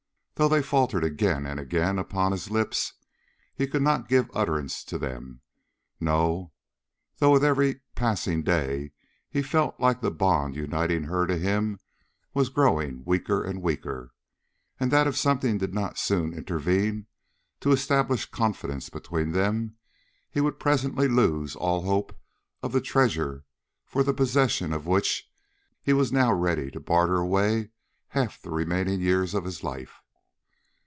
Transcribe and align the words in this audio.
Though 0.35 0.49
they 0.49 0.63
faltered 0.63 1.03
again 1.03 1.45
and 1.45 1.59
again 1.59 1.99
upon 1.99 2.31
his 2.31 2.49
lips, 2.49 2.93
he 3.53 3.67
could 3.67 3.83
not 3.83 4.09
give 4.09 4.31
utterance 4.33 4.83
to 4.85 4.97
them; 4.97 5.41
no, 5.99 6.51
though 7.19 7.31
with 7.33 7.43
every 7.43 7.81
passing 7.93 8.41
day 8.41 8.91
he 9.29 9.43
felt 9.43 9.77
that 9.79 10.01
the 10.01 10.09
bond 10.09 10.55
uniting 10.55 11.03
her 11.03 11.27
to 11.27 11.37
him 11.37 11.77
was 12.33 12.49
growing 12.49 13.03
weaker 13.05 13.43
and 13.43 13.61
weaker, 13.61 14.15
and 14.79 14.89
that 14.89 15.05
if 15.05 15.15
something 15.15 15.59
did 15.59 15.75
not 15.75 15.99
soon 15.99 16.33
intervene 16.33 17.05
to 17.59 17.71
establish 17.71 18.25
confidence 18.25 18.89
between 18.89 19.33
them, 19.33 19.75
he 20.27 20.41
would 20.41 20.59
presently 20.59 21.07
lose 21.07 21.55
all 21.55 21.81
hope 21.83 22.17
of 22.63 22.71
the 22.71 22.81
treasure 22.81 23.45
for 23.85 24.01
the 24.01 24.11
possession 24.11 24.73
of 24.73 24.87
which 24.87 25.29
he 25.83 25.93
was 25.93 26.11
now 26.11 26.33
ready 26.33 26.71
to 26.71 26.79
barter 26.79 27.17
away 27.19 27.69
half 28.07 28.41
the 28.41 28.49
remaining 28.49 28.99
years 29.01 29.35
of 29.35 29.43
his 29.45 29.63
life. 29.63 29.99